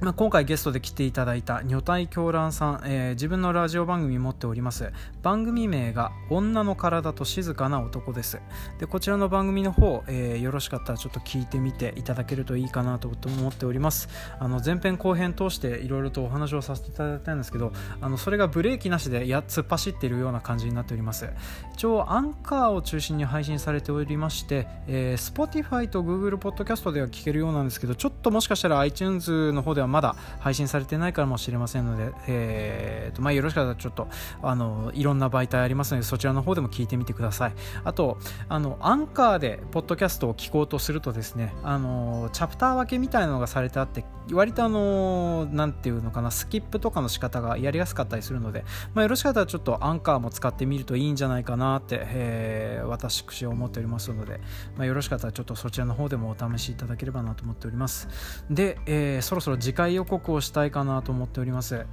[0.00, 4.92] まあ、今回ゲストで来ていただいた女体狂乱さん、えー、自分のラジオ番組持っております。
[5.22, 8.40] 番組名が「女の体と静かな男」です。
[8.78, 14.08] でこちらの番組の方、えー、よろしかったらちょっと聞いてみていただけるといいかなと思っております。
[14.38, 21.28] あの前編後編通していろいろとお話をさせていただいたんですけどあのそれがブレーキなしでや突っ走っているような感じになっております。
[21.74, 34.08] 一応アンカーを中心に配信されておりまして、えー、Spotify と Google Podcast では聞けるようなんですけどちょっともしかしたら iTunes の方ではまだ配信されてないかもしれませんので、えーとまあ、よろしかったらちょっと
[34.42, 37.52] あのいろんな媒体ありますのでそちらの方でも聞いてみてください。
[37.84, 38.18] あと
[38.48, 48.64] あのアンカーでポッドキャストを聞こうとするとですねあのチャプター分けみたいなのがされてあって割とあのなんていうのかなスキップとかの仕方がやりやすかったりするので、
[48.94, 54.40] まあ、よろしかったらちょっとアンカーも使ってみるといいんじゃないかなって、えー、私は思っておりますので、
[54.76, 58.08] まあ、よろしかったらちょっとそちらの方でもお試しいただければなと思っております。
[58.50, 61.86] で、えー、そろそろ次回予告をしたいかなと思っております。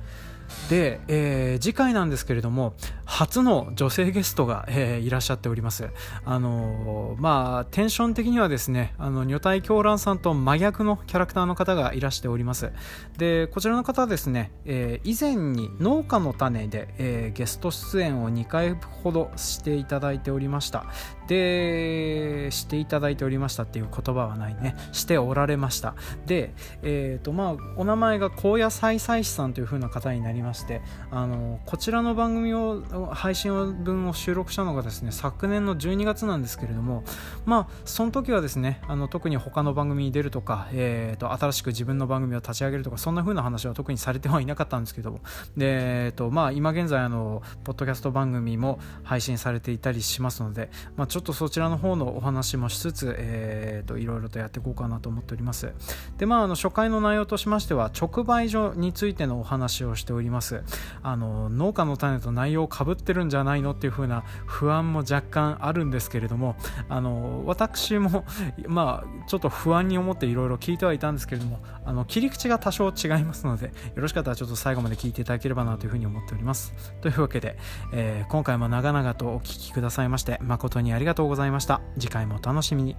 [0.69, 2.73] で、えー、次回なんですけれども
[3.05, 5.89] 初の女性ゲストが、えー、いらっしゃっております。
[6.25, 12.71] あのー、まあテンション的にはですねあの女体狂乱さんと真逆のキャラクターの方がいらしております。
[13.17, 20.85] でこちらの方はですね、え、以前に農家の種で、え、ゲスト出演を2回ほどしていただいておりました。
[21.27, 24.75] でしていただいておりましたっていう言葉はないね。
[24.91, 25.95] しておられました。
[26.25, 30.81] でえっ、とまあお名前が高野菜菜師さんという風な方になりりまして
[31.11, 37.03] あのこちらの番組を配信分を収録したのがですね昨年の12月なんですけれども
[37.45, 45.21] まあその時はですねあの特に他の番組に出るとか、えーと、新しく自分の番組を立ち上げるとかそんな風な話は特にされてはいなかったんですけども
[45.57, 55.73] で、えーとまあ、今現在あのポッドキャスト番組も配信されていたりしますので、まあ、ちょっとそちらの方のお話もしつつ、えーと、いろいろとやっていこうかなと思っております。
[56.17, 60.63] でまああの初回の内容としましては直売所についてのお話をしておりります。
[61.01, 66.55] あの農家の種と内容をかぶってるんじゃないのっていう風な不安も若干あるんですけれども
[66.89, 68.25] あの私も
[68.67, 76.73] まあちょっと不安に思っていろいろ聞いてはいたんですけれどもあの切り口が多少違いますのでよろしかったらちょっと最後まで聞いていただければなというふうに思っております。
[77.01, 77.57] というわけで、
[77.93, 81.81] えー、今回も長々とお聴きくださいまして誠にありがとうございました。
[81.99, 82.95] 次回もお楽しみに。